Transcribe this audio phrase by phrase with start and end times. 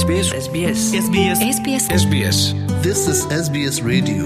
[0.00, 2.38] SBS SBS SBS SBS SBS
[2.84, 4.24] This is SBS Radio.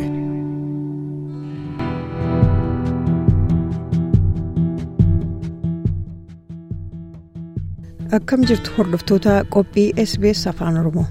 [8.19, 11.07] Akkam jirtu hordoftoota qophii SBS Afaan Oromoo.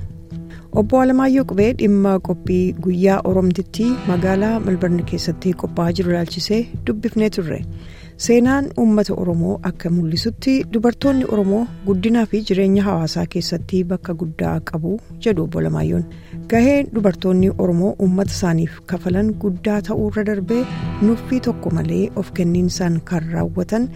[0.72, 7.60] Obbo Alamaayyoo Qubee dhimma qophii guyyaa Oromtitti magaalaa Malbarni keessatti qophaa'aa jiru ilaalchisee dubbifnee turre.
[8.20, 14.92] Seenaan uummata Oromoo akka mul'isutti dubartoonni Oromoo guddinaa fi jireenya hawaasaa keessatti bakka guddaa qabu
[15.26, 16.04] jedhu Obbo Alamaayyoon.
[16.54, 20.60] Gaheen dubartoonni Oromoo uummata isaaniif kafalan guddaa ta'uu irra darbee
[21.02, 23.88] nuffii tokko malee of kenniinsaan kan raawwatan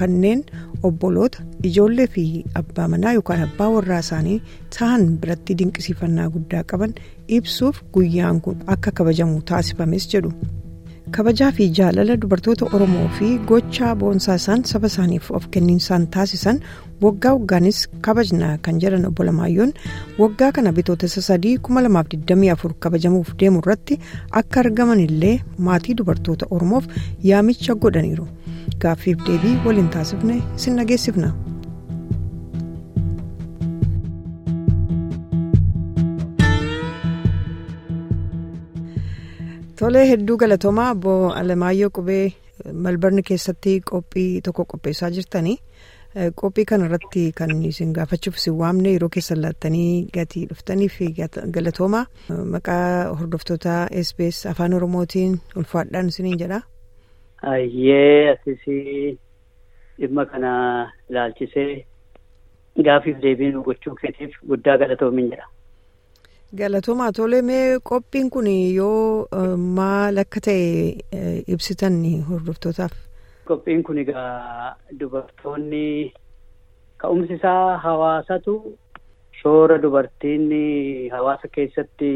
[0.00, 0.44] kanneen
[0.90, 2.26] obboloota ijoollee fi
[2.62, 4.38] abbaa manaa yookaan abbaa warraa isaanii
[4.78, 6.94] ta'an biratti dinqisiifannaa guddaa qaban
[7.40, 10.32] ibsuuf guyyaan kun akka kabajamu taasifames jedhu.
[11.16, 16.60] Kabajaa fi jaalala dubartoota oromoo fi gochaa boonsaa isaan saba isaaniif of kenniinsaan taasisan
[17.04, 19.72] waggaa waggaanis kabajna kan jedhan obbo Lamaayyoon
[20.22, 24.00] waggaa kana bitootessa sadii 2024 kabajamuuf deemu irratti
[24.42, 25.36] akka argaman illee
[25.68, 26.84] maatii dubartoota oromoof
[27.30, 28.26] yaamicha godhaniiru
[28.84, 31.32] gaaffiif deebii waliin taasifne isin dhageessifna.
[39.82, 42.32] Tolee hedduu galatoomaa obbo Alamaayyoo Qubee
[42.86, 45.56] Malbarni keessatti qophii tokko qopheessaa jirtanii
[46.42, 51.08] qophii kana irratti kan isin gaafachuuf isin waamne yeroo keessan laattanii gatii dhuftanii fi
[51.56, 52.04] galatoomaa
[52.56, 56.60] maqaa hordoftoota SBS afaan oromootiin ulfaadhaan isiniin jedha.
[57.54, 59.18] Ayyee asisii
[60.00, 60.52] dhimma kana
[61.10, 61.84] ilaalchisee
[62.84, 65.48] gaafiif deebii nu gochuu keetiif guddaa galatoomin jedha.
[66.60, 69.26] Galatoomaa tolee mee qophiin kun yoo
[69.78, 71.96] maal akka ta'e ibsitan
[72.28, 72.92] hordoftootaaf.
[73.48, 76.12] Qophiin kun egaa dubartoonni
[77.04, 78.56] ka'umsi isaa hawaasatu
[79.40, 80.46] shoora dubartiin
[81.16, 82.12] hawaasa keessatti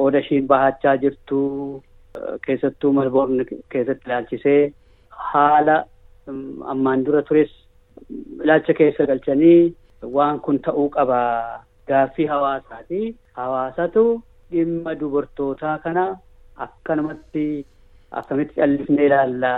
[0.00, 1.40] qooda ishiin bahachaa jirtu
[2.46, 4.60] keessattuu malboorni keessatti ilaalchisee
[5.32, 5.78] haala
[6.74, 7.54] ammaan dura tures
[8.44, 9.60] ilaalcha keessa galchanii
[10.18, 11.20] waan kun ta'uu qaba.
[11.92, 13.00] Gaaffii hawaasaati.
[13.38, 14.04] Hawaasatu
[14.52, 16.04] dhimma dubartootaa kana
[16.66, 17.46] akkanumatti
[18.20, 19.52] akkamitti callisnee ilaalla.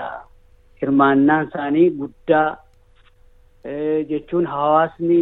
[0.81, 2.49] Hirmaannaan isaanii guddaa
[4.11, 5.21] jechuun hawaasni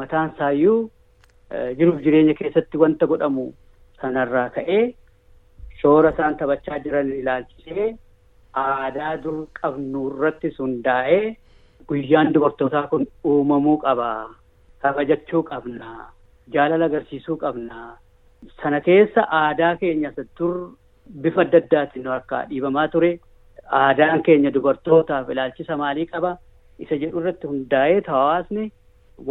[0.00, 0.78] mataan isaayyuu
[1.78, 3.44] jiruuf jireenya keessatti wanta godhamu
[4.00, 4.82] sanarraa ka'ee
[5.80, 7.88] shoora isaan taphachaa jiran ilaalchisee
[8.64, 11.22] aadaa dur qabnu irratti hundaa'ee
[11.88, 14.10] guyyaan dubartootaa kun uumamuu qaba.
[14.82, 15.88] kabajachuu qabna
[16.54, 17.96] jaalala agarsiisuu qabna.
[18.62, 20.54] Sana keessa aadaa keenya dur
[21.24, 23.10] bifa adda addaatiin harkaa dhiibamaa ture.
[23.80, 26.36] Aadaan keenya dubartootaaf ilaalchisa maalii qaba?
[26.78, 28.70] Isa jedhu irratti hundaa'ee hawaasni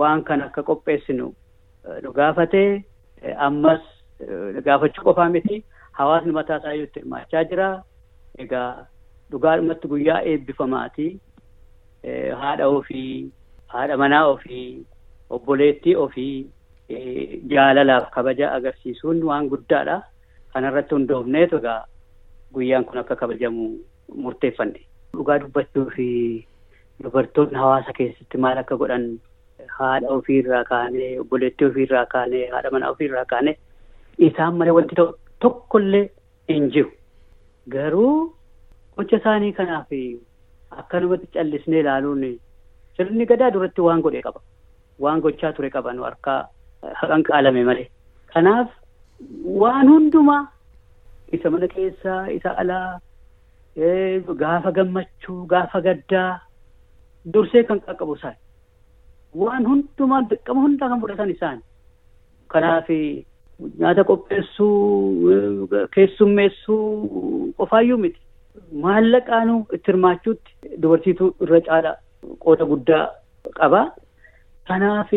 [0.02, 1.34] waan kana akka qopheessinu.
[2.03, 2.84] Nu gaafatee
[3.47, 3.81] ammas
[4.68, 5.63] gaafachuu qofaa miti.
[6.00, 7.68] Hawaasni mataa isaa itti hirmaachaa jira.
[8.44, 8.86] Egaa
[9.31, 11.07] dhugaadhumatti guyyaa eebbifamaati
[12.44, 13.31] haadha ofii
[13.74, 14.86] haadha manaa ofii.
[15.30, 16.47] Obboleettii ofii
[17.53, 20.01] jaalalaaf kabaja agarsiisuun waan guddaadha.
[20.53, 21.85] Kanarratti hundoofneetu egaa
[22.53, 23.66] guyyaan kun akka kabajamu
[24.25, 24.79] murteeffanne.
[25.13, 26.07] Dhugaa dubbachuu fi
[27.03, 29.05] dubartoonni hawaasa keessatti maal akka godhan
[29.77, 33.56] haadha ofiirraa kaanee obboleettii ofiirraa kaanee haadha manaa ofiirraa kaanee
[34.29, 34.95] isaan malee wanti
[35.45, 36.06] tokkollee
[36.50, 36.91] hin jiru.
[37.69, 38.33] Garuu
[38.97, 39.91] gocha isaanii kanaaf
[40.81, 42.23] akkanumatti callisnee ilaaluun
[42.97, 44.41] sirni gadaa duratti waan godhee qaba.
[45.00, 46.41] Waan gochaa ture qaban harkaa
[47.00, 47.88] haqan qaalame malee.
[48.34, 48.69] Kanaaf
[49.62, 50.44] waan hundumaa
[51.38, 53.00] isa mana keessaa isa alaa
[54.44, 56.29] gaafa gammachuu gaafa gaddaa
[57.34, 58.38] dursee kan qaqqabu isaan.
[59.41, 61.59] Waan hundumaa dirqama hundaa kan fudhatan isaan.
[62.53, 62.89] Kanaaf
[63.79, 68.19] nyaata qopheessuu keessummeessuu qofaayyuu miti.
[68.83, 70.51] Maallaqaanuu itti hirmaachuutti
[70.81, 71.92] dubartiitu irra caala
[72.44, 73.06] qooda guddaa
[73.59, 73.81] qaba.
[74.68, 75.12] Kanaaf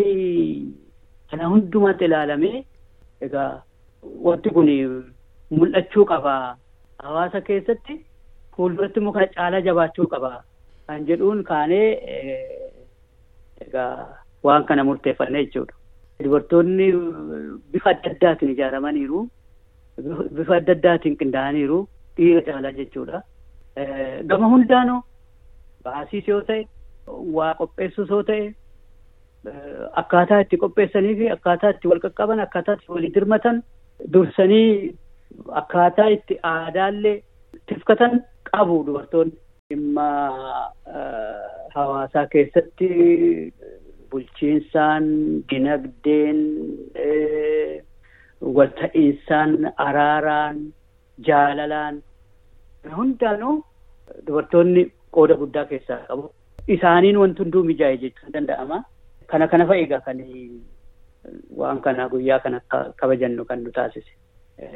[1.33, 2.63] kana hundumaatti ilaalamee
[3.27, 3.51] egaa
[4.29, 4.69] wanti kun
[5.59, 6.35] mul'achuu qaba.
[7.05, 7.95] Hawaasa keessatti
[8.57, 10.33] fuulduratti immoo kana caalaa jabaachuu qaba.
[10.87, 11.89] Kan jedhuun kaanee
[13.67, 13.93] egaa
[14.49, 15.75] waan kana murteeffannee jechuudha.
[16.25, 16.87] Dubartoonni
[17.73, 19.21] bifa adda addaatiin ijaaramaniiru.
[20.37, 21.79] Bifa adda addaatiin qindaa'aniiru.
[22.17, 23.23] Dhiira caalaa jechuudha.
[24.31, 25.01] Gama hundaanuu
[25.85, 26.67] baasiis yoo ta'e
[27.39, 28.53] waa qopheessus yoo ta'e.
[30.01, 33.63] Akkaataa itti qopheessanii fi akkaataa itti wal qaqqaban akkaataa itti walii dirmatan
[34.13, 34.95] dursanii
[35.61, 37.17] akkaataa itti aadaallee
[37.67, 39.35] tifkatan qabu dubartoonni.
[39.71, 40.07] Dhimma
[41.75, 42.89] hawaasaa keessatti
[44.11, 45.05] bulchiinsaan
[45.51, 46.41] dinagdeen
[48.59, 50.57] walta'iinsaan araaraan
[51.29, 52.03] jaalalaan
[52.97, 53.57] hundaanuu
[54.27, 54.87] dubartoonni
[55.17, 56.31] qooda guddaa keessaa qabu.
[56.69, 58.83] Isaaniin wanti hunduu mijaa'e jechuun danda'ama.
[59.33, 60.19] Kana kana fa'a egaa kan
[61.61, 62.61] waan kana guyyaa kana
[63.01, 64.13] kabajannu kan nu taasise.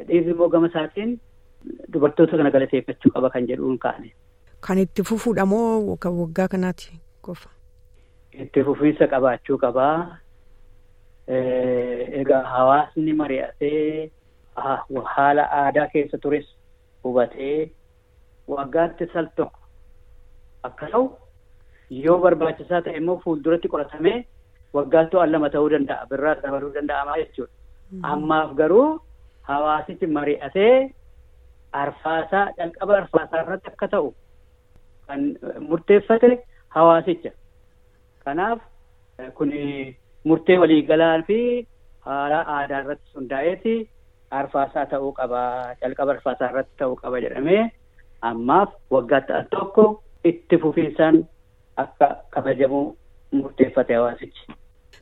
[0.07, 1.17] Dhiirri immoo gama isaatiin
[1.93, 4.13] dubartoota kana galateeffachuu qaba kan jedhuun kaane.
[4.67, 6.95] Kan itti fufuudha moo kan waggaa kanaati
[7.27, 7.49] qofa?
[8.45, 10.17] Itti fufiinsa qabaachuu qabaa.
[11.27, 14.11] Egaa hawaasni mari'atee
[15.15, 16.45] haala aadaa keessa tures
[17.03, 17.71] hubatee
[18.47, 19.59] waggaatti sal tokko
[20.69, 21.05] akka ta'u
[22.05, 24.15] yoo barbaachisaa ta'e immoo fuulduratti qoratamee
[24.75, 27.53] waggaatti waan lama ta'uu danda'a birraa dabaluu danda'amaa jechuudha.
[28.13, 28.87] Ammaaf garuu
[29.49, 30.91] hawaasichi mari'atee
[31.81, 34.09] arfaasaa calqaba arfaasaa irratti akka ta'u
[35.07, 35.21] kan
[35.69, 36.43] murteeffate
[36.75, 37.31] hawaasicha.
[38.25, 38.59] Kanaaf
[39.37, 39.51] kun
[40.27, 41.39] murtee waliigalaa fi
[42.07, 43.75] haala aadaa irratti hundaa'eeti
[44.39, 45.41] arfaasaa ta'uu qaba
[45.81, 47.63] calqaba arfaasaa irratti ta'uu qaba jedhamee
[48.31, 49.83] ammaaf waggaatti al tokko
[50.31, 51.23] itti fufiinsaan
[51.83, 52.81] akka kabajamu
[53.31, 54.41] murteeffate hawaasichi.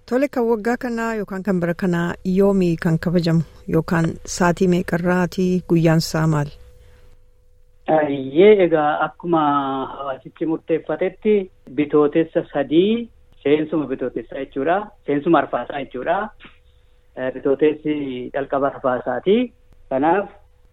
[0.09, 3.41] Tole kan waggaa kanaa yookaan kan bara kanaa yoomii kan kabajamu
[3.75, 4.05] yookaan
[4.35, 6.49] saatii meeqarraatii guyyaan isaa maal?
[7.97, 9.41] Ayyee egaa akkuma
[9.93, 11.33] hawaasichi murteeffatetti
[11.79, 13.09] bitootessa sadii
[13.43, 14.77] seensuma bitootessaa jechuudha.
[15.05, 16.17] Seensuma arfaasaa jechuudha.
[17.33, 17.95] Bitootessi
[18.33, 19.37] calqaba arfaasaati.
[19.89, 20.29] Kanaaf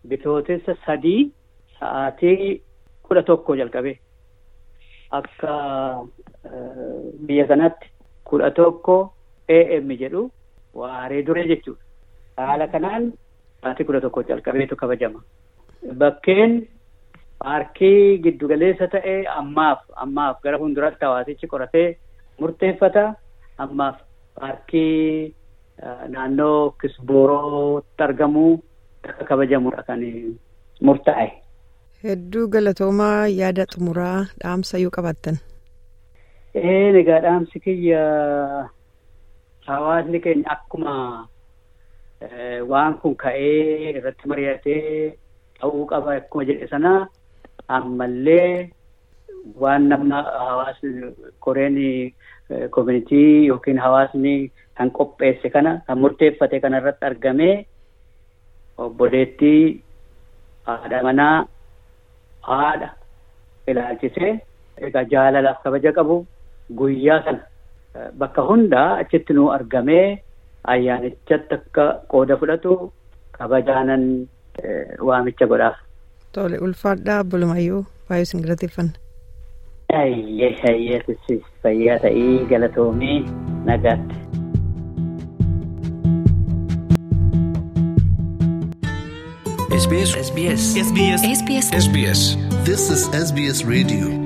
[0.09, 1.31] bitootessa sadii
[1.81, 2.61] sa'aatii
[3.09, 3.97] kudha tokko jalqabe.
[5.11, 5.57] Akka
[7.27, 7.89] biyya kanatti
[8.25, 8.97] kudha tokko
[9.49, 10.31] AM jedhu
[10.75, 11.83] waaree duree jechuudha.
[12.37, 13.13] Haala kanaan
[13.63, 15.21] sa'aatii kudha tokko jalqabeetu kabajama.
[15.99, 16.55] Bakkeen
[17.43, 21.87] paarkii giddugaleessa ta'e ammaaf ammaaf gara fuulduraatti hawaasichi qoratee
[22.41, 23.05] murteeffata.
[23.59, 23.97] Ammaaf
[24.41, 25.35] paarkii
[26.09, 28.47] naannoo Kisboorootti argamu
[29.09, 30.01] akka kabajamudha kan
[30.81, 31.31] murtaa'e.
[32.05, 35.37] Hedduu galatoomaa yaada xumuraa dhaamsa yoo qabaattan.
[36.55, 38.01] Ee egaa dhaamsi kiyya
[39.67, 40.95] hawaasni keenya akkuma
[42.71, 45.15] waan kun ka'ee irratti mari'atee
[45.61, 46.93] ta'uu qaba akkuma jedhe sana
[47.77, 48.71] ammallee
[49.63, 51.13] waan namna hawaasni
[51.47, 51.79] koreen
[52.75, 54.35] koominitii yookiin hawaasni
[54.79, 57.55] kan qopheesse kana kan murteeffate kana irratti argamee
[58.85, 59.83] obboleettii
[60.67, 61.37] haadha manaa
[62.51, 62.89] haadha
[63.71, 64.33] ilaalchisee
[64.87, 66.17] egaa jaalalaaf kabaja qabu
[66.79, 67.43] guyyaa sana
[68.19, 70.23] bakka hundaa achitti nu argamee
[70.75, 72.93] ayyaanichatti akka qooda fudhatu
[73.39, 74.05] kabajaanan
[75.09, 75.77] waamicha godhaaf.
[76.33, 78.93] Tole ulfaadhaa bulumayyuu baay'ee isin galateeffanna.
[80.03, 81.03] Ayyee ayyee
[81.63, 83.19] fayyaa ta'ii galatoomii
[83.71, 84.17] nagaatti.
[89.83, 90.13] SBS
[90.87, 94.22] SBS SBS This is SBS Radio.